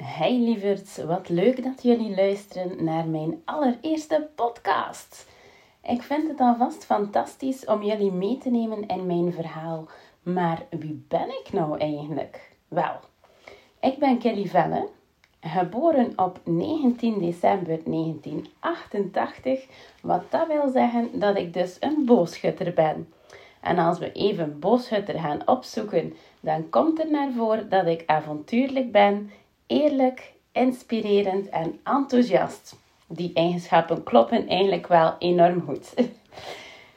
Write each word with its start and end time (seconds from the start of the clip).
Hey 0.00 0.38
lieverds, 0.38 0.96
wat 0.96 1.28
leuk 1.28 1.62
dat 1.62 1.82
jullie 1.82 2.14
luisteren 2.14 2.84
naar 2.84 3.06
mijn 3.06 3.42
allereerste 3.44 4.28
podcast. 4.34 5.26
Ik 5.82 6.02
vind 6.02 6.28
het 6.28 6.40
alvast 6.40 6.84
fantastisch 6.84 7.64
om 7.64 7.82
jullie 7.82 8.12
mee 8.12 8.38
te 8.38 8.50
nemen 8.50 8.86
in 8.86 9.06
mijn 9.06 9.32
verhaal. 9.32 9.88
Maar 10.22 10.66
wie 10.70 11.04
ben 11.08 11.28
ik 11.28 11.52
nou 11.52 11.78
eigenlijk? 11.78 12.52
Wel, 12.68 13.00
ik 13.80 13.98
ben 13.98 14.18
Kelly 14.18 14.46
Velle, 14.46 14.88
geboren 15.40 16.12
op 16.16 16.40
19 16.44 17.18
december 17.18 17.80
1988, 17.84 19.66
wat 20.02 20.22
dat 20.30 20.46
wil 20.46 20.68
zeggen 20.68 21.18
dat 21.18 21.36
ik 21.36 21.52
dus 21.52 21.76
een 21.80 22.04
boogschutter 22.04 22.74
ben. 22.74 23.12
En 23.60 23.78
als 23.78 23.98
we 23.98 24.12
even 24.12 24.58
boogschutter 24.58 25.18
gaan 25.18 25.48
opzoeken, 25.48 26.14
dan 26.40 26.70
komt 26.70 27.00
er 27.00 27.10
naar 27.10 27.32
voren 27.32 27.68
dat 27.68 27.86
ik 27.86 28.02
avontuurlijk 28.06 28.92
ben, 28.92 29.30
eerlijk, 29.68 30.32
inspirerend 30.52 31.48
en 31.48 31.80
enthousiast. 31.84 32.76
Die 33.06 33.30
eigenschappen 33.34 34.02
kloppen 34.02 34.48
eigenlijk 34.48 34.86
wel 34.86 35.14
enorm 35.18 35.62
goed. 35.66 35.94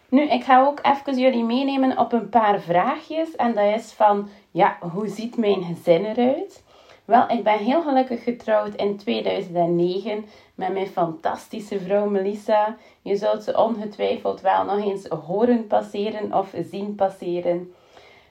Nu, 0.09 0.21
ik 0.21 0.43
ga 0.43 0.65
ook 0.65 0.79
even 0.81 1.19
jullie 1.19 1.43
meenemen 1.43 1.97
op 1.97 2.13
een 2.13 2.29
paar 2.29 2.61
vraagjes. 2.61 3.35
En 3.35 3.53
dat 3.53 3.75
is 3.75 3.91
van, 3.91 4.29
ja, 4.51 4.77
hoe 4.93 5.07
ziet 5.07 5.37
mijn 5.37 5.63
gezin 5.63 6.05
eruit? 6.05 6.63
Wel, 7.05 7.29
ik 7.29 7.43
ben 7.43 7.57
heel 7.57 7.81
gelukkig 7.81 8.23
getrouwd 8.23 8.75
in 8.75 8.97
2009 8.97 10.25
met 10.55 10.73
mijn 10.73 10.87
fantastische 10.87 11.79
vrouw 11.79 12.09
Melissa. 12.09 12.77
Je 13.01 13.15
zult 13.15 13.43
ze 13.43 13.57
ongetwijfeld 13.57 14.41
wel 14.41 14.65
nog 14.65 14.85
eens 14.85 15.07
horen 15.07 15.67
passeren 15.67 16.33
of 16.33 16.53
zien 16.71 16.95
passeren. 16.95 17.73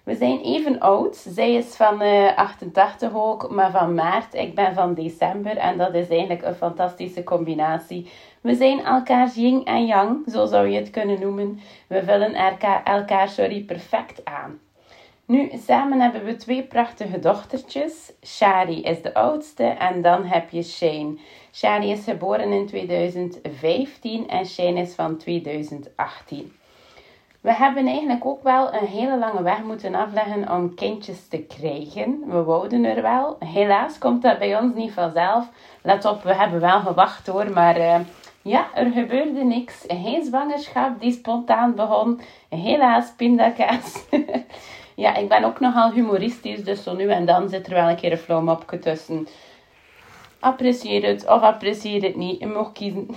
We 0.05 0.15
zijn 0.15 0.41
even 0.41 0.79
oud. 0.79 1.17
Zij 1.17 1.55
is 1.55 1.77
van 1.77 2.03
uh, 2.03 2.37
88 2.37 3.15
ook, 3.15 3.51
maar 3.51 3.71
van 3.71 3.95
maart. 3.95 4.35
Ik 4.35 4.55
ben 4.55 4.75
van 4.75 4.95
december 4.95 5.57
en 5.57 5.79
dat 5.79 5.95
is 5.95 6.09
eigenlijk 6.09 6.43
een 6.43 6.55
fantastische 6.55 7.25
combinatie. 7.25 8.11
We 8.41 8.55
zijn 8.55 8.85
elkaars 8.85 9.35
yin 9.35 9.65
en 9.65 9.87
yang, 9.87 10.23
zo 10.31 10.47
zou 10.47 10.69
je 10.69 10.79
het 10.79 10.91
kunnen 10.91 11.21
noemen. 11.21 11.61
We 11.87 12.03
vullen 12.05 12.35
elkaar, 12.35 12.85
elkaar 12.85 13.29
sorry, 13.29 13.63
perfect 13.63 14.25
aan. 14.25 14.61
Nu, 15.31 15.51
samen 15.67 16.01
hebben 16.01 16.25
we 16.25 16.37
twee 16.37 16.63
prachtige 16.63 17.19
dochtertjes. 17.19 18.13
Shari 18.23 18.83
is 18.83 19.03
de 19.03 19.15
oudste 19.15 19.65
en 19.65 20.03
dan 20.03 20.25
heb 20.25 20.51
je 20.51 20.63
Shane. 20.63 21.19
Shari 21.53 21.91
is 21.91 22.05
geboren 22.05 22.53
in 22.53 22.67
2015 22.67 24.29
en 24.29 24.47
Shane 24.47 24.81
is 24.81 24.95
van 24.95 25.17
2018. 25.17 26.53
We 27.41 27.55
hebben 27.55 27.87
eigenlijk 27.87 28.27
ook 28.27 28.43
wel 28.43 28.75
een 28.75 28.87
hele 28.87 29.19
lange 29.19 29.43
weg 29.43 29.63
moeten 29.63 29.95
afleggen 29.95 30.51
om 30.51 30.75
kindjes 30.75 31.29
te 31.29 31.39
krijgen. 31.39 32.23
We 32.27 32.43
wouden 32.43 32.85
er 32.85 33.03
wel. 33.03 33.37
Helaas 33.39 33.99
komt 33.99 34.23
dat 34.23 34.39
bij 34.39 34.59
ons 34.59 34.75
niet 34.75 34.93
vanzelf. 34.93 35.49
Let 35.83 36.05
op, 36.05 36.23
we 36.23 36.35
hebben 36.35 36.61
wel 36.61 36.81
gewacht 36.81 37.27
hoor, 37.27 37.51
maar 37.51 37.79
uh, 37.79 37.99
ja, 38.43 38.75
er 38.75 38.91
gebeurde 38.91 39.45
niks. 39.45 39.85
Geen 39.87 40.25
zwangerschap 40.25 41.01
die 41.01 41.13
spontaan 41.13 41.75
begon. 41.75 42.21
Helaas, 42.49 43.13
pindakaas. 43.17 44.05
ja, 44.95 45.15
ik 45.15 45.29
ben 45.29 45.45
ook 45.45 45.61
nogal 45.61 45.93
humoristisch, 45.93 46.65
dus 46.65 46.83
zo 46.83 46.95
nu 46.95 47.11
en 47.11 47.27
dan 47.27 47.49
zit 47.49 47.67
er 47.67 47.75
wel 47.75 47.89
een 47.89 47.97
keer 47.97 48.13
een 48.13 48.19
flauw 48.19 48.41
mopje 48.41 48.79
tussen. 48.79 49.29
Apprecieer 50.41 51.07
het 51.07 51.23
of 51.29 51.43
apprecieer 51.43 52.03
het 52.03 52.17
niet. 52.17 52.41
Je 52.41 52.47
mag 52.47 52.73
kiezen. 52.73 53.09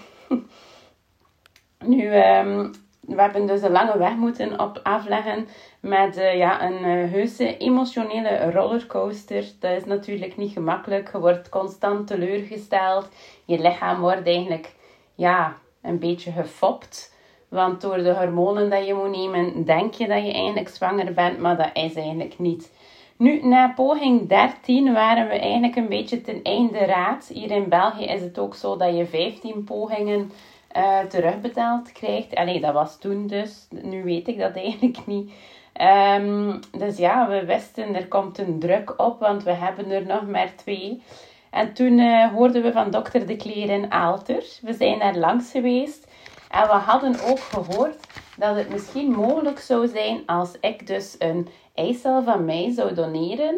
nu, 1.86 2.16
um, 2.16 2.72
we 3.08 3.22
hebben 3.22 3.46
dus 3.46 3.62
een 3.62 3.72
lange 3.72 3.98
weg 3.98 4.16
moeten 4.16 4.60
op 4.60 4.80
afleggen 4.84 5.48
met 5.80 6.18
uh, 6.18 6.38
ja, 6.38 6.64
een 6.64 6.86
uh, 6.86 7.12
heuse 7.12 7.58
emotionele 7.58 8.52
rollercoaster. 8.52 9.46
Dat 9.60 9.72
is 9.72 9.86
natuurlijk 9.86 10.38
niet 10.38 10.52
gemakkelijk. 10.52 11.12
Je 11.12 11.20
wordt 11.20 11.50
constant 11.50 12.08
teleurgesteld. 12.08 13.10
Je 13.46 13.60
lichaam 13.60 14.00
wordt 14.00 14.28
eigenlijk 14.28 14.74
ja, 15.16 15.58
een 15.82 16.00
beetje 16.00 16.32
gefopt. 16.32 17.16
Want 17.50 17.82
door 17.82 17.98
de 17.98 18.14
hormonen 18.14 18.70
dat 18.70 18.88
je 18.88 18.94
moet 18.94 19.18
nemen, 19.18 19.66
denk 19.66 19.94
je 19.94 20.08
dat 20.08 20.26
je 20.26 20.34
eigenlijk 20.34 20.70
zwanger 20.70 21.14
bent, 21.14 21.40
maar 21.40 21.58
dat 21.58 21.70
is 21.74 21.96
eigenlijk 21.96 22.40
niet. 22.40 22.72
Nu, 23.18 23.46
na 23.46 23.74
poging 23.76 24.30
13 24.30 24.94
waren 24.94 25.28
we 25.28 25.40
eigenlijk 25.40 25.76
een 25.76 25.90
beetje 25.90 26.22
ten 26.22 26.40
einde 26.44 26.86
raad. 26.86 27.32
Hier 27.34 27.52
in 27.52 27.70
België 27.70 28.06
is 28.06 28.22
het 28.22 28.40
ook 28.40 28.56
zo 28.56 28.78
dat 28.78 28.98
je 28.98 29.06
15 29.06 29.64
pogingen 29.64 30.32
uh, 30.78 31.00
terugbetaald 31.00 31.92
krijgt. 31.92 32.36
Allee, 32.36 32.60
dat 32.60 32.74
was 32.74 32.98
toen 32.98 33.28
dus. 33.28 33.68
Nu 33.70 34.04
weet 34.04 34.28
ik 34.28 34.40
dat 34.40 34.56
eigenlijk 34.56 35.06
niet. 35.06 35.32
Um, 35.82 36.60
dus 36.72 36.98
ja, 36.98 37.28
we 37.28 37.46
wisten 37.46 37.96
er 37.96 38.08
komt 38.08 38.38
een 38.38 38.60
druk 38.60 38.94
op, 38.98 39.20
want 39.20 39.44
we 39.44 39.52
hebben 39.52 39.92
er 39.92 40.06
nog 40.06 40.28
maar 40.28 40.56
twee. 40.56 41.02
En 41.50 41.74
toen 41.74 41.98
uh, 42.00 42.34
hoorden 42.34 42.62
we 42.62 42.72
van 42.72 42.92
dokter 42.92 43.28
De 43.28 43.36
Kleer 43.36 43.70
in 43.70 43.92
Aalter. 43.92 44.44
We 44.62 44.74
zijn 44.74 45.00
daar 45.00 45.16
langs 45.16 45.52
geweest. 45.52 46.08
En 46.50 46.62
we 46.62 46.74
hadden 46.74 47.16
ook 47.26 47.40
gehoord 47.40 48.08
dat 48.38 48.56
het 48.56 48.70
misschien 48.70 49.12
mogelijk 49.12 49.60
zou 49.60 49.88
zijn 49.88 50.24
als 50.26 50.52
ik 50.60 50.88
dus 50.88 51.16
een 51.20 51.48
eicel 51.74 52.24
van 52.24 52.46
mij 52.46 52.72
zou 52.72 52.94
doneren. 52.94 53.56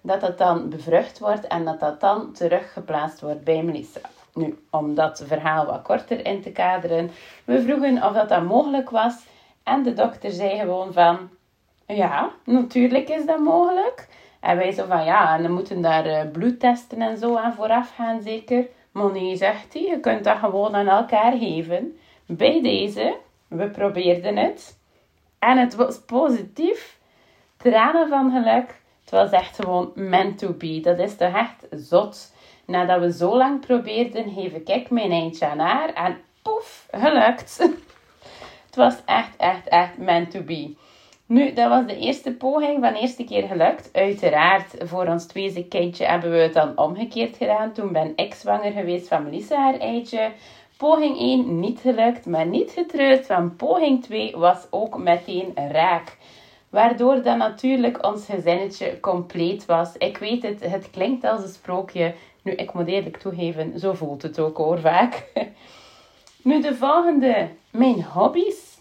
Dat 0.00 0.20
dat 0.20 0.38
dan 0.38 0.68
bevrucht 0.68 1.18
wordt 1.18 1.46
en 1.46 1.64
dat 1.64 1.80
dat 1.80 2.00
dan 2.00 2.32
teruggeplaatst 2.32 3.20
wordt 3.20 3.44
bij 3.44 3.62
Melissa. 3.62 4.00
Nu, 4.38 4.58
om 4.70 4.94
dat 4.94 5.24
verhaal 5.26 5.66
wat 5.66 5.82
korter 5.82 6.26
in 6.26 6.42
te 6.42 6.50
kaderen, 6.50 7.10
we 7.44 7.62
vroegen 7.62 8.02
of 8.04 8.12
dat, 8.12 8.28
dat 8.28 8.42
mogelijk 8.42 8.90
was. 8.90 9.26
En 9.62 9.82
de 9.82 9.92
dokter 9.92 10.30
zei 10.30 10.58
gewoon 10.58 10.92
van, 10.92 11.28
ja, 11.86 12.30
natuurlijk 12.44 13.08
is 13.08 13.26
dat 13.26 13.38
mogelijk. 13.38 14.08
En 14.40 14.56
wij 14.56 14.72
zo 14.72 14.84
van, 14.86 15.04
ja, 15.04 15.36
en 15.36 15.42
dan 15.42 15.52
moeten 15.52 15.82
daar 15.82 16.06
uh, 16.06 16.30
bloedtesten 16.32 17.00
en 17.00 17.18
zo 17.18 17.36
aan 17.36 17.54
vooraf 17.54 17.94
gaan 17.94 18.22
zeker. 18.22 18.66
Maar 18.92 19.12
nee, 19.12 19.36
zegt 19.36 19.72
hij, 19.72 19.82
je 19.82 20.00
kunt 20.00 20.24
dat 20.24 20.38
gewoon 20.38 20.74
aan 20.74 20.88
elkaar 20.88 21.32
geven. 21.32 21.98
Bij 22.26 22.62
deze, 22.62 23.16
we 23.48 23.70
probeerden 23.70 24.36
het. 24.36 24.78
En 25.38 25.58
het 25.58 25.74
was 25.74 25.98
positief. 25.98 26.98
Tranen 27.56 28.08
van 28.08 28.30
geluk. 28.30 28.80
Het 29.00 29.10
was 29.10 29.30
echt 29.30 29.56
gewoon 29.56 29.92
meant 29.94 30.38
to 30.38 30.52
be. 30.52 30.80
Dat 30.80 30.98
is 30.98 31.16
toch 31.16 31.34
echt 31.34 31.66
zot. 31.70 32.32
Nadat 32.68 33.00
we 33.00 33.12
zo 33.12 33.36
lang 33.36 33.60
probeerden, 33.60 34.30
geef 34.30 34.52
ik 34.52 34.90
mijn 34.90 35.10
eindje 35.10 35.46
aan 35.46 35.58
haar. 35.58 35.94
En 35.94 36.16
poef, 36.42 36.88
gelukt. 36.90 37.58
het 38.66 38.76
was 38.76 38.96
echt, 39.04 39.36
echt, 39.36 39.68
echt 39.68 39.98
meant 39.98 40.30
to 40.30 40.40
be. 40.40 40.74
Nu, 41.26 41.52
dat 41.52 41.68
was 41.68 41.86
de 41.86 41.96
eerste 41.96 42.32
poging 42.32 42.84
van 42.84 42.92
de 42.92 42.98
eerste 42.98 43.24
keer 43.24 43.46
gelukt. 43.46 43.88
Uiteraard, 43.92 44.74
voor 44.78 45.06
ons 45.06 45.26
tweede 45.26 45.64
kindje 45.64 46.04
hebben 46.04 46.30
we 46.30 46.36
het 46.36 46.54
dan 46.54 46.78
omgekeerd 46.78 47.36
gedaan. 47.36 47.72
Toen 47.72 47.92
ben 47.92 48.12
ik 48.16 48.34
zwanger 48.34 48.72
geweest 48.72 49.08
van 49.08 49.22
Melissa 49.22 49.56
haar 49.56 49.78
eitje. 49.78 50.30
Poging 50.76 51.18
1 51.18 51.60
niet 51.60 51.80
gelukt, 51.80 52.26
maar 52.26 52.46
niet 52.46 52.70
getreurd, 52.70 53.26
want 53.26 53.56
poging 53.56 54.02
2 54.02 54.36
was 54.36 54.66
ook 54.70 54.98
meteen 54.98 55.52
raak. 55.54 56.16
Waardoor 56.68 57.22
dan 57.22 57.38
natuurlijk 57.38 58.06
ons 58.06 58.24
gezinnetje 58.24 59.00
compleet 59.00 59.66
was. 59.66 59.96
Ik 59.96 60.18
weet 60.18 60.42
het, 60.42 60.60
het 60.60 60.90
klinkt 60.90 61.24
als 61.24 61.42
een 61.42 61.48
sprookje. 61.48 62.14
Nu, 62.42 62.52
ik 62.52 62.72
moet 62.72 62.86
eerlijk 62.86 63.16
toegeven, 63.16 63.78
zo 63.78 63.92
voelt 63.92 64.22
het 64.22 64.38
ook 64.38 64.56
hoor, 64.56 64.80
vaak. 64.80 65.24
Nu, 66.42 66.60
de 66.60 66.74
volgende, 66.74 67.48
mijn 67.70 68.04
hobby's. 68.04 68.78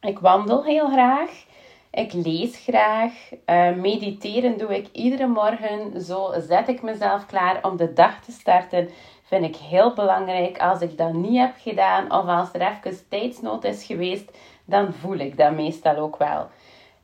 Ik 0.00 0.18
wandel 0.18 0.64
heel 0.64 0.88
graag. 0.88 1.44
Ik 1.90 2.12
lees 2.12 2.56
graag. 2.56 3.12
Uh, 3.46 3.74
mediteren 3.74 4.58
doe 4.58 4.76
ik 4.76 4.88
iedere 4.92 5.26
morgen. 5.26 6.00
Zo 6.00 6.32
zet 6.38 6.68
ik 6.68 6.82
mezelf 6.82 7.26
klaar 7.26 7.58
om 7.62 7.76
de 7.76 7.92
dag 7.92 8.20
te 8.24 8.32
starten. 8.32 8.88
Vind 9.22 9.44
ik 9.44 9.56
heel 9.56 9.94
belangrijk. 9.94 10.58
Als 10.58 10.80
ik 10.80 10.98
dat 10.98 11.12
niet 11.12 11.38
heb 11.38 11.54
gedaan 11.58 12.12
of 12.12 12.26
als 12.26 12.48
er 12.52 12.60
even 12.60 13.08
tijdsnood 13.08 13.64
is 13.64 13.84
geweest, 13.84 14.38
dan 14.64 14.92
voel 14.92 15.16
ik 15.16 15.36
dat 15.36 15.54
meestal 15.54 15.96
ook 15.96 16.16
wel. 16.16 16.48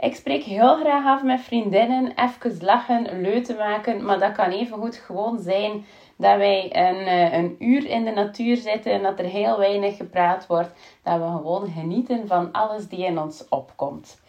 Ik 0.01 0.15
spreek 0.15 0.43
heel 0.43 0.77
graag 0.77 1.05
af 1.05 1.23
met 1.23 1.41
vriendinnen, 1.41 2.13
even 2.17 2.65
lachen, 2.65 3.21
leuten 3.21 3.57
maken, 3.57 4.05
maar 4.05 4.19
dat 4.19 4.33
kan 4.33 4.51
even 4.51 4.79
goed 4.79 4.97
gewoon 4.97 5.39
zijn 5.39 5.85
dat 6.17 6.37
wij 6.37 6.71
een, 6.73 7.07
eh, 7.07 7.33
een 7.33 7.57
uur 7.59 7.87
in 7.87 8.05
de 8.05 8.11
natuur 8.11 8.57
zitten 8.57 8.93
en 8.93 9.03
dat 9.03 9.19
er 9.19 9.25
heel 9.25 9.59
weinig 9.59 9.97
gepraat 9.97 10.47
wordt, 10.47 10.71
dat 11.03 11.19
we 11.19 11.25
gewoon 11.25 11.71
genieten 11.71 12.27
van 12.27 12.53
alles 12.53 12.89
die 12.89 13.05
in 13.05 13.19
ons 13.19 13.49
opkomt. 13.49 14.21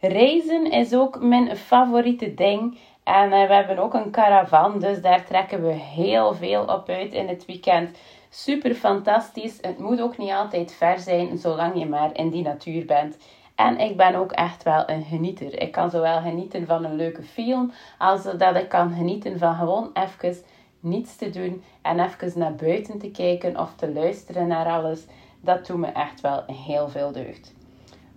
Reizen 0.00 0.70
is 0.70 0.94
ook 0.94 1.20
mijn 1.20 1.56
favoriete 1.56 2.34
ding. 2.34 2.78
En 3.04 3.32
uh, 3.32 3.46
we 3.46 3.54
hebben 3.54 3.78
ook 3.78 3.94
een 3.94 4.10
caravan, 4.10 4.78
dus 4.78 5.00
daar 5.00 5.24
trekken 5.24 5.62
we 5.62 5.72
heel 5.72 6.34
veel 6.34 6.62
op 6.62 6.88
uit 6.88 7.12
in 7.12 7.28
het 7.28 7.44
weekend. 7.46 7.98
Super 8.30 8.74
fantastisch. 8.74 9.58
Het 9.60 9.78
moet 9.78 10.00
ook 10.00 10.18
niet 10.18 10.30
altijd 10.30 10.72
ver 10.72 10.98
zijn, 10.98 11.38
zolang 11.38 11.78
je 11.78 11.86
maar 11.86 12.10
in 12.12 12.30
die 12.30 12.42
natuur 12.42 12.84
bent. 12.84 13.16
En 13.58 13.78
ik 13.78 13.96
ben 13.96 14.14
ook 14.14 14.32
echt 14.32 14.62
wel 14.62 14.88
een 14.88 15.04
genieter. 15.04 15.62
Ik 15.62 15.72
kan 15.72 15.90
zowel 15.90 16.20
genieten 16.20 16.66
van 16.66 16.84
een 16.84 16.96
leuke 16.96 17.22
film, 17.22 17.72
als 17.98 18.22
dat 18.22 18.56
ik 18.56 18.68
kan 18.68 18.92
genieten 18.92 19.38
van 19.38 19.54
gewoon 19.54 19.90
even 19.94 20.36
niets 20.80 21.16
te 21.16 21.30
doen 21.30 21.62
en 21.82 22.00
even 22.00 22.38
naar 22.38 22.54
buiten 22.54 22.98
te 22.98 23.10
kijken 23.10 23.60
of 23.60 23.74
te 23.76 23.92
luisteren 23.92 24.46
naar 24.46 24.66
alles. 24.66 25.04
Dat 25.40 25.66
doet 25.66 25.76
me 25.76 25.86
echt 25.86 26.20
wel 26.20 26.42
heel 26.46 26.88
veel 26.88 27.12
deugd. 27.12 27.54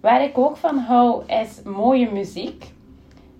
Waar 0.01 0.23
ik 0.23 0.37
ook 0.37 0.57
van 0.57 0.77
hou 0.77 1.25
is 1.25 1.61
mooie 1.63 2.11
muziek. 2.11 2.73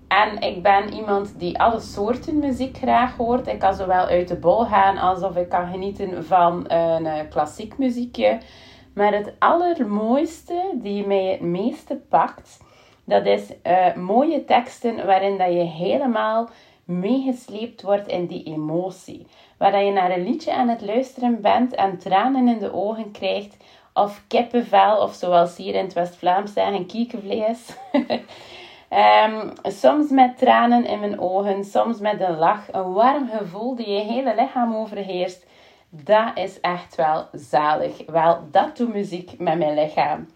En 0.07 0.41
ik 0.41 0.63
ben 0.63 0.93
iemand 0.93 1.39
die 1.39 1.59
alle 1.59 1.79
soorten 1.79 2.39
muziek 2.39 2.77
graag 2.77 3.17
hoort. 3.17 3.47
Ik 3.47 3.59
kan 3.59 3.73
zowel 3.73 4.05
uit 4.05 4.27
de 4.27 4.35
bol 4.35 4.65
gaan 4.65 4.97
alsof 4.97 5.35
ik 5.35 5.49
kan 5.49 5.71
genieten 5.71 6.25
van 6.25 6.71
een 6.71 7.05
uh, 7.05 7.19
klassiek 7.29 7.77
muziekje. 7.77 8.39
Maar 8.93 9.13
het 9.13 9.33
allermooiste 9.39 10.69
die 10.73 11.07
mij 11.07 11.25
het 11.25 11.41
meeste 11.41 11.95
pakt, 12.09 12.59
dat 13.03 13.25
is 13.25 13.53
uh, 13.63 13.95
mooie 13.95 14.45
teksten 14.45 15.05
waarin 15.05 15.37
dat 15.37 15.53
je 15.53 15.63
helemaal 15.63 16.49
meegesleept 16.85 17.81
wordt 17.81 18.07
in 18.07 18.25
die 18.25 18.43
emotie. 18.43 19.27
Waar 19.57 19.83
je 19.83 19.91
naar 19.91 20.11
een 20.11 20.23
liedje 20.23 20.53
aan 20.53 20.67
het 20.67 20.81
luisteren 20.81 21.41
bent 21.41 21.75
en 21.75 21.97
tranen 21.97 22.47
in 22.47 22.59
de 22.59 22.73
ogen 22.73 23.11
krijgt. 23.11 23.57
Of 23.93 24.23
kippenvel, 24.27 24.97
of 24.97 25.13
zoals 25.13 25.57
hier 25.57 25.75
in 25.75 25.83
het 25.83 25.93
West-Vlaams 25.93 26.53
zeggen, 26.53 26.85
kiekenvlees. 26.85 27.77
um, 27.93 29.53
soms 29.81 30.09
met 30.09 30.37
tranen 30.37 30.85
in 30.85 30.99
mijn 30.99 31.19
ogen, 31.19 31.63
soms 31.63 31.99
met 31.99 32.21
een 32.21 32.37
lach. 32.37 32.71
Een 32.71 32.93
warm 32.93 33.29
gevoel 33.29 33.75
die 33.75 33.89
je 33.89 33.99
hele 33.99 34.35
lichaam 34.35 34.75
overheerst. 34.75 35.45
Dat 35.93 36.37
is 36.37 36.59
echt 36.59 36.95
wel 36.95 37.27
zalig. 37.31 38.05
Wel, 38.05 38.39
dat 38.51 38.77
doet 38.77 38.93
muziek 38.93 39.39
met 39.39 39.57
mijn 39.57 39.73
lichaam. 39.73 40.27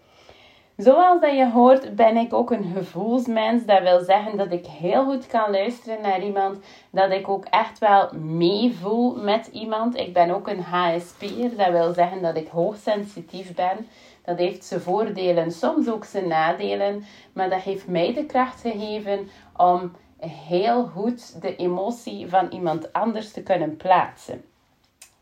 Zoals 0.76 1.20
dat 1.20 1.36
je 1.36 1.50
hoort, 1.50 1.94
ben 1.94 2.16
ik 2.16 2.32
ook 2.32 2.50
een 2.50 2.72
gevoelsmens. 2.76 3.64
Dat 3.64 3.82
wil 3.82 4.00
zeggen 4.00 4.36
dat 4.36 4.52
ik 4.52 4.66
heel 4.66 5.04
goed 5.04 5.26
kan 5.26 5.50
luisteren 5.50 6.02
naar 6.02 6.22
iemand. 6.22 6.58
Dat 6.90 7.10
ik 7.10 7.28
ook 7.28 7.44
echt 7.44 7.78
wel 7.78 8.10
meevoel 8.12 9.16
met 9.16 9.46
iemand. 9.46 9.96
Ik 9.96 10.12
ben 10.12 10.30
ook 10.30 10.48
een 10.48 10.62
HSP'er. 10.62 11.56
Dat 11.56 11.70
wil 11.70 11.92
zeggen 11.92 12.22
dat 12.22 12.36
ik 12.36 12.48
hoogsensitief 12.48 13.54
ben. 13.54 13.88
Dat 14.24 14.38
heeft 14.38 14.64
zijn 14.64 14.80
voordelen, 14.80 15.52
soms 15.52 15.88
ook 15.88 16.04
zijn 16.04 16.28
nadelen. 16.28 17.04
Maar 17.32 17.50
dat 17.50 17.60
heeft 17.60 17.88
mij 17.88 18.14
de 18.14 18.26
kracht 18.26 18.60
gegeven 18.60 19.28
om 19.56 19.92
heel 20.18 20.86
goed 20.86 21.40
de 21.42 21.56
emotie 21.56 22.28
van 22.28 22.48
iemand 22.50 22.92
anders 22.92 23.32
te 23.32 23.42
kunnen 23.42 23.76
plaatsen. 23.76 24.44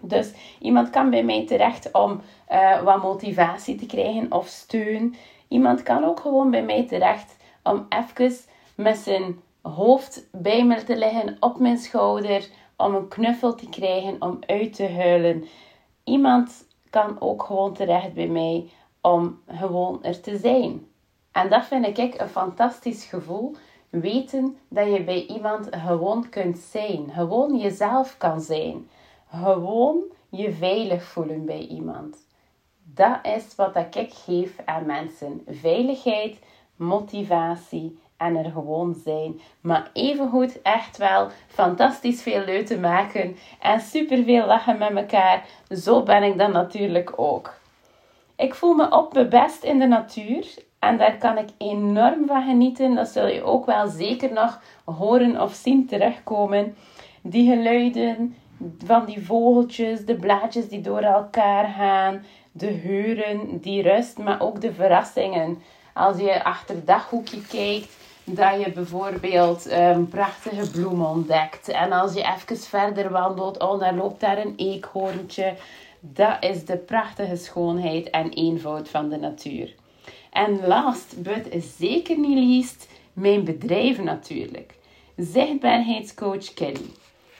Dus 0.09 0.33
iemand 0.59 0.91
kan 0.91 1.11
bij 1.11 1.25
mij 1.25 1.47
terecht 1.47 1.93
om 1.93 2.21
uh, 2.53 2.83
wat 2.83 3.03
motivatie 3.03 3.77
te 3.77 3.87
krijgen 3.87 4.33
of 4.33 4.47
steun. 4.47 5.15
Iemand 5.49 5.83
kan 5.83 6.05
ook 6.05 6.21
gewoon 6.21 6.51
bij 6.51 6.63
mij 6.63 6.87
terecht 6.87 7.37
om 7.63 7.87
even 7.89 8.37
met 8.75 8.97
zijn 8.97 9.41
hoofd 9.63 10.29
bij 10.33 10.65
me 10.65 10.85
te 10.85 10.97
liggen 10.97 11.37
op 11.41 11.59
mijn 11.59 11.79
schouder, 11.79 12.49
om 12.77 12.95
een 12.95 13.09
knuffel 13.09 13.55
te 13.55 13.69
krijgen, 13.69 14.17
om 14.19 14.39
uit 14.47 14.75
te 14.75 14.89
huilen. 14.89 15.45
Iemand 16.05 16.67
kan 16.91 17.21
ook 17.21 17.43
gewoon 17.43 17.75
terecht 17.75 18.13
bij 18.13 18.27
mij 18.27 18.69
om 19.01 19.41
gewoon 19.47 20.03
er 20.03 20.21
te 20.21 20.37
zijn. 20.37 20.87
En 21.33 21.49
dat 21.49 21.65
vind 21.65 21.99
ik 21.99 22.21
een 22.21 22.29
fantastisch 22.29 23.05
gevoel. 23.05 23.57
Weten 23.91 24.57
dat 24.69 24.93
je 24.93 25.05
bij 25.05 25.27
iemand 25.27 25.69
gewoon 25.71 26.29
kunt 26.29 26.59
zijn. 26.59 27.11
Gewoon 27.11 27.59
jezelf 27.59 28.17
kan 28.19 28.41
zijn. 28.41 28.89
Gewoon 29.43 30.03
je 30.31 30.53
veilig 30.53 31.05
voelen 31.05 31.45
bij 31.45 31.67
iemand. 31.67 32.17
Dat 32.83 33.19
is 33.23 33.55
wat 33.55 33.77
ik 33.77 34.13
geef 34.13 34.57
aan 34.65 34.87
mensen. 34.87 35.43
Veiligheid, 35.49 36.39
motivatie 36.77 37.99
en 38.17 38.37
er 38.37 38.51
gewoon 38.51 38.95
zijn. 39.05 39.41
Maar 39.61 39.91
evengoed 39.93 40.63
echt 40.63 40.97
wel 40.97 41.29
fantastisch 41.47 42.23
veel 42.23 42.45
leuk 42.45 42.67
te 42.67 42.79
maken 42.79 43.37
en 43.61 43.81
superveel 43.81 44.47
lachen 44.47 44.79
met 44.79 44.97
elkaar. 44.97 45.47
Zo 45.69 46.03
ben 46.03 46.23
ik 46.23 46.39
dan 46.39 46.53
natuurlijk 46.53 47.13
ook. 47.17 47.55
Ik 48.37 48.55
voel 48.55 48.75
me 48.75 48.91
op 48.91 49.13
mijn 49.13 49.29
best 49.29 49.65
in 49.65 49.79
de 49.79 49.87
natuur 49.87 50.55
en 50.79 50.97
daar 50.97 51.17
kan 51.17 51.39
ik 51.39 51.49
enorm 51.59 52.27
van 52.27 52.45
genieten. 52.45 52.95
Dat 52.95 53.09
zul 53.09 53.27
je 53.27 53.43
ook 53.43 53.67
wel 53.67 53.89
zeker 53.89 54.33
nog 54.33 54.61
horen 54.85 55.41
of 55.41 55.53
zien 55.53 55.87
terugkomen. 55.87 56.77
Die 57.23 57.51
geluiden 57.51 58.37
van 58.85 59.05
die 59.05 59.25
vogeltjes, 59.25 60.05
de 60.05 60.15
blaadjes 60.15 60.69
die 60.69 60.81
door 60.81 61.01
elkaar 61.01 61.69
gaan, 61.69 62.25
de 62.53 62.67
huren, 62.67 63.59
die 63.61 63.83
rust, 63.83 64.19
maar 64.19 64.41
ook 64.41 64.61
de 64.61 64.73
verrassingen. 64.73 65.63
Als 65.95 66.19
je 66.19 66.45
achter 66.45 66.75
het 66.75 66.87
daghoekje 66.87 67.41
kijkt, 67.43 67.97
dat 68.25 68.65
je 68.65 68.73
bijvoorbeeld 68.73 69.73
um, 69.73 70.09
prachtige 70.09 70.71
bloemen 70.71 71.09
ontdekt. 71.09 71.69
En 71.69 71.93
als 71.93 72.15
je 72.15 72.23
even 72.23 72.57
verder 72.57 73.11
wandelt, 73.11 73.59
oh, 73.59 73.81
dan 73.81 73.97
loopt 73.97 74.21
daar 74.21 74.39
een 74.39 74.55
eekhoorntje. 74.57 75.55
Dat 76.01 76.37
is 76.41 76.65
de 76.65 76.77
prachtige 76.77 77.37
schoonheid 77.37 78.11
en 78.11 78.31
eenvoud 78.31 78.89
van 78.89 79.09
de 79.09 79.17
natuur. 79.17 79.75
En 80.31 80.67
last 80.67 81.23
but 81.23 81.65
zeker 81.79 82.19
niet 82.19 82.39
least, 82.39 82.89
mijn 83.13 83.45
bedrijf 83.45 84.03
natuurlijk. 84.03 84.75
Zichtbaarheidscoach 85.17 86.55
Kelly. 86.55 86.91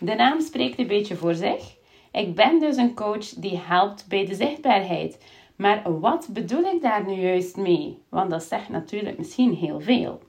De 0.05 0.15
naam 0.15 0.41
spreekt 0.41 0.79
een 0.79 0.87
beetje 0.87 1.17
voor 1.17 1.35
zich. 1.35 1.77
Ik 2.13 2.35
ben 2.35 2.59
dus 2.59 2.77
een 2.77 2.95
coach 2.95 3.29
die 3.29 3.59
helpt 3.59 4.05
bij 4.09 4.27
de 4.27 4.35
zichtbaarheid. 4.35 5.19
Maar 5.57 6.01
wat 6.01 6.29
bedoel 6.31 6.65
ik 6.65 6.83
daar 6.83 7.07
nu 7.07 7.13
juist 7.13 7.57
mee? 7.57 7.99
Want 8.09 8.31
dat 8.31 8.43
zegt 8.43 8.69
natuurlijk 8.69 9.19
misschien 9.19 9.55
heel 9.55 9.81
veel. 9.81 10.23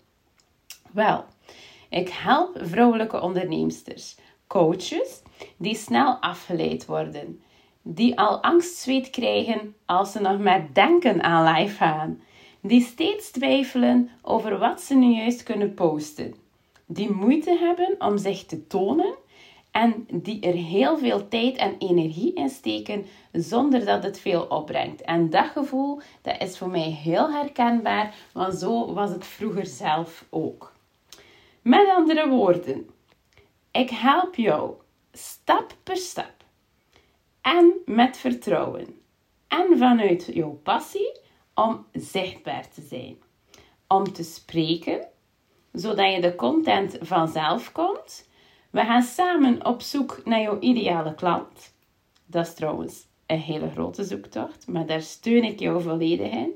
Wel, 0.92 1.26
ik 1.90 2.10
help 2.10 2.58
vrouwelijke 2.62 3.22
onderneemsters, 3.22 4.18
coaches 4.48 5.22
die 5.58 5.76
snel 5.76 6.14
afgeleid 6.16 6.86
worden, 6.86 7.42
die 7.82 8.20
al 8.20 8.42
angstzweet 8.42 9.10
krijgen 9.10 9.76
als 9.86 10.12
ze 10.12 10.22
nog 10.22 10.40
maar 10.40 10.68
denken 10.74 11.24
aan 11.24 11.54
live 11.54 11.76
gaan, 11.76 12.22
die 12.62 12.82
steeds 12.82 13.32
twijfelen 13.32 14.10
over 14.22 14.58
wat 14.58 14.82
ze 14.82 14.96
nu 14.96 15.16
juist 15.16 15.44
kunnen 15.44 15.74
posten, 15.74 16.36
die 16.86 17.12
moeite 17.12 17.58
hebben 17.58 17.96
om 18.00 18.18
zich 18.18 18.46
te 18.46 18.68
tonen 18.68 19.16
en 19.76 20.06
die 20.12 20.40
er 20.40 20.54
heel 20.54 20.98
veel 20.98 21.28
tijd 21.28 21.58
en 21.58 21.76
energie 21.78 22.34
in 22.34 22.50
steken 22.50 23.06
zonder 23.32 23.86
dat 23.86 24.04
het 24.04 24.20
veel 24.20 24.42
opbrengt. 24.42 25.02
En 25.02 25.30
dat 25.30 25.46
gevoel 25.46 26.02
dat 26.22 26.42
is 26.42 26.58
voor 26.58 26.70
mij 26.70 26.90
heel 26.90 27.32
herkenbaar, 27.32 28.16
want 28.34 28.54
zo 28.54 28.94
was 28.94 29.10
het 29.10 29.26
vroeger 29.26 29.66
zelf 29.66 30.26
ook. 30.30 30.74
Met 31.62 31.90
andere 31.90 32.30
woorden, 32.30 32.90
ik 33.72 33.90
help 33.90 34.36
jou 34.36 34.74
stap 35.12 35.76
per 35.84 35.98
stap 35.98 36.44
en 37.42 37.74
met 37.86 38.18
vertrouwen 38.18 39.02
en 39.48 39.78
vanuit 39.78 40.30
jouw 40.34 40.60
passie 40.64 41.20
om 41.54 41.86
zichtbaar 41.92 42.70
te 42.70 42.82
zijn, 42.82 43.18
om 43.88 44.14
te 44.14 44.24
spreken, 44.24 45.08
zodat 45.72 46.14
je 46.14 46.22
de 46.22 46.36
content 46.36 46.98
vanzelf 47.02 47.72
komt 47.72 48.25
we 48.76 48.82
gaan 48.82 49.04
samen 49.04 49.66
op 49.66 49.82
zoek 49.82 50.22
naar 50.26 50.42
jouw 50.42 50.60
ideale 50.60 51.16
klant. 51.16 51.74
Dat 52.26 52.48
is 52.48 52.54
trouwens 52.54 53.08
een 53.26 53.40
hele 53.40 53.70
grote 53.70 54.04
zoektocht, 54.04 54.68
maar 54.68 54.86
daar 54.86 55.02
steun 55.02 55.44
ik 55.44 55.60
jou 55.60 55.82
volledig 55.82 56.32
in. 56.32 56.52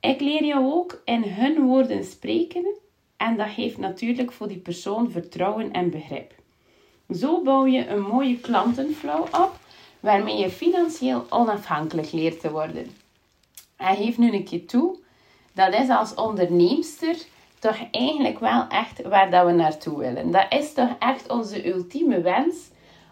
Ik 0.00 0.20
leer 0.20 0.44
jou 0.44 0.72
ook 0.72 1.02
in 1.04 1.22
hun 1.22 1.62
woorden 1.62 2.04
spreken 2.04 2.64
en 3.16 3.36
dat 3.36 3.48
geeft 3.48 3.78
natuurlijk 3.78 4.32
voor 4.32 4.48
die 4.48 4.58
persoon 4.58 5.10
vertrouwen 5.10 5.72
en 5.72 5.90
begrip. 5.90 6.34
Zo 7.10 7.42
bouw 7.42 7.66
je 7.66 7.86
een 7.86 8.02
mooie 8.02 8.38
klantenflow 8.38 9.22
op 9.22 9.58
waarmee 10.00 10.38
je 10.38 10.50
financieel 10.50 11.26
onafhankelijk 11.30 12.12
leert 12.12 12.40
te 12.40 12.50
worden. 12.50 12.90
En 13.76 13.96
geef 13.96 14.18
nu 14.18 14.32
een 14.32 14.44
keer 14.44 14.66
toe, 14.66 14.98
dat 15.52 15.74
is 15.74 15.88
als 15.88 16.14
onderneemster 16.14 17.16
toch 17.60 17.78
eigenlijk 17.90 18.38
wel 18.38 18.66
echt 18.68 19.02
waar 19.02 19.30
dat 19.30 19.46
we 19.46 19.52
naartoe 19.52 19.98
willen. 19.98 20.30
Dat 20.30 20.46
is 20.48 20.72
toch 20.72 20.90
echt 20.98 21.30
onze 21.30 21.68
ultieme 21.68 22.20
wens 22.20 22.56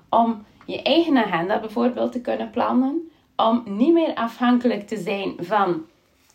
om 0.08 0.44
je 0.66 0.82
eigen 0.82 1.16
agenda 1.16 1.60
bijvoorbeeld 1.60 2.12
te 2.12 2.20
kunnen 2.20 2.50
plannen. 2.50 3.10
Om 3.36 3.62
niet 3.66 3.92
meer 3.92 4.14
afhankelijk 4.14 4.88
te 4.88 4.96
zijn 4.96 5.34
van 5.38 5.84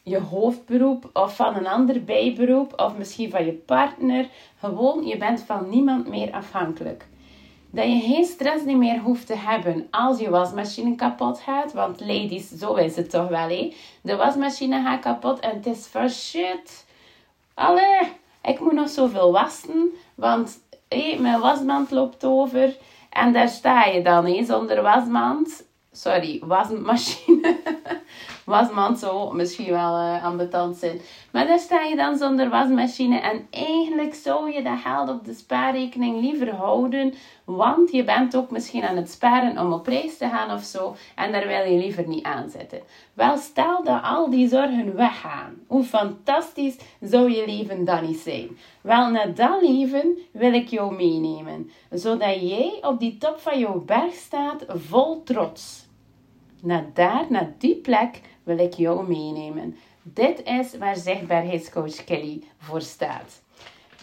je 0.04 0.20
hoofdberoep 0.20 1.10
of 1.14 1.36
van 1.36 1.56
een 1.56 1.68
ander 1.68 2.04
bijberoep 2.04 2.74
of 2.76 2.98
misschien 2.98 3.30
van 3.30 3.46
je 3.46 3.52
partner. 3.52 4.28
Gewoon, 4.60 5.06
je 5.06 5.18
bent 5.18 5.42
van 5.42 5.70
niemand 5.70 6.08
meer 6.08 6.32
afhankelijk. 6.32 7.06
Dat 7.70 7.86
je 7.86 8.00
geen 8.00 8.26
stress 8.26 8.64
meer 8.64 9.00
hoeft 9.00 9.28
te 9.28 9.38
hebben 9.38 9.88
als 9.92 10.20
je 10.20 10.30
wasmachine 10.30 10.96
kapot 10.96 11.40
gaat. 11.40 11.74
Want 11.74 12.00
ladies, 12.00 12.50
zo 12.50 12.74
is 12.74 12.96
het 12.96 13.10
toch 13.10 13.28
wel, 13.28 13.48
hé. 13.48 13.74
De 14.02 14.16
wasmachine 14.16 14.82
gaat 14.82 15.00
kapot 15.00 15.40
en 15.40 15.56
het 15.56 15.66
is 15.66 15.88
voor 15.88 16.10
shit 16.10 16.86
Allee, 17.54 18.12
ik 18.44 18.60
moet 18.60 18.74
nog 18.74 18.90
zoveel 18.90 19.32
wassen, 19.32 19.92
want 20.16 20.60
hé, 20.88 21.18
mijn 21.20 21.40
wasmand 21.40 21.92
loopt 21.92 22.24
over. 22.24 22.76
En 23.10 23.34
daar 23.34 23.50
sta 23.50 23.86
je 23.86 24.02
dan, 24.02 24.26
hé, 24.26 24.44
zonder 24.44 24.82
wasmand. 24.82 25.66
Sorry, 25.92 26.42
wasmachine. 26.46 27.60
wasmand 28.46 29.00
zo 29.00 29.32
misschien 29.32 29.72
wel 29.72 30.00
uh, 30.00 30.26
ambetant 30.26 30.78
zijn. 30.78 31.00
Maar 31.32 31.48
daar 31.48 31.60
sta 31.60 31.82
je 31.82 31.96
dan 31.96 32.18
zonder 32.18 32.50
wasmachine. 32.50 33.20
En 33.20 33.48
eigenlijk 33.50 34.14
zou 34.14 34.52
je 34.52 34.64
dat 34.64 34.80
geld 34.84 35.10
op 35.10 35.26
de 35.26 35.34
spaarrekening 35.34 36.22
liever 36.22 36.56
houden. 36.56 37.14
Want 37.46 37.92
je 37.92 38.04
bent 38.04 38.36
ook 38.36 38.52
misschien 38.52 38.84
aan 38.84 38.96
het 38.96 39.12
sparen 39.12 39.58
om 39.58 39.74
op 39.74 39.88
reis 39.88 40.18
te 40.18 40.30
gaan 40.30 40.56
of 40.56 40.64
zo. 40.64 40.96
En 41.16 41.32
daar 41.32 41.48
wil 41.48 41.72
je 41.72 41.78
liever 41.78 42.08
niet 42.08 42.24
aanzetten. 42.24 42.82
Wel, 43.14 43.38
stel 43.38 43.84
dat 43.84 44.04
al 44.04 44.30
die 44.30 44.48
zorgen 44.48 44.96
weggaan. 44.96 45.54
Hoe 45.68 45.84
fantastisch 45.84 46.78
zou 47.02 47.32
je 47.32 47.46
leven 47.46 47.86
dan 47.86 48.06
niet 48.06 48.20
zijn? 48.20 48.58
Wel, 48.82 49.10
naar 49.10 49.34
dat 49.34 49.62
leven 49.62 50.18
wil 50.32 50.54
ik 50.54 50.68
jou 50.68 50.96
meenemen. 50.96 51.72
Zodat 51.90 52.42
jij 52.42 52.78
op 52.82 53.00
die 53.00 53.18
top 53.18 53.40
van 53.40 53.60
jouw 53.60 53.80
berg 53.80 54.14
staat 54.14 54.66
vol 54.68 55.24
trots. 55.24 55.88
Naar 56.62 56.86
daar, 56.94 57.26
naar 57.30 57.54
die 57.58 57.76
plek 57.76 58.22
wil 58.44 58.58
ik 58.58 58.74
jou 58.74 59.08
meenemen. 59.08 59.78
Dit 60.02 60.44
is 60.44 60.78
waar 60.78 60.96
zichtbaarheidscoach 60.96 62.04
Kelly 62.04 62.44
voor 62.58 62.82
staat. 62.82 63.42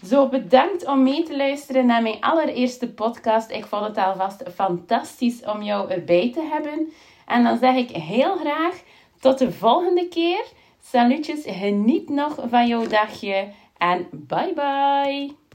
Zo, 0.05 0.29
bedankt 0.29 0.87
om 0.87 1.03
mee 1.03 1.23
te 1.23 1.37
luisteren 1.37 1.87
naar 1.87 2.03
mijn 2.03 2.21
allereerste 2.21 2.93
podcast. 2.93 3.51
Ik 3.51 3.67
vond 3.67 3.87
het 3.87 3.97
alvast 3.97 4.43
fantastisch 4.55 5.45
om 5.45 5.63
jou 5.63 5.91
erbij 5.91 6.33
te 6.33 6.43
hebben. 6.43 6.93
En 7.27 7.43
dan 7.43 7.59
zeg 7.59 7.77
ik 7.77 7.91
heel 7.91 8.37
graag 8.37 8.83
tot 9.21 9.39
de 9.39 9.53
volgende 9.53 10.09
keer. 10.09 10.45
Salutjes, 10.83 11.43
geniet 11.45 12.09
nog 12.09 12.37
van 12.49 12.67
jouw 12.67 12.87
dagje 12.87 13.49
en 13.79 14.09
bye 14.11 14.53
bye. 14.55 15.50